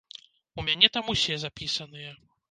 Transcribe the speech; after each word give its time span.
У 0.61 0.63
мяне 0.69 0.89
там 0.95 1.11
усе 1.13 1.35
запісаныя. 1.43 2.11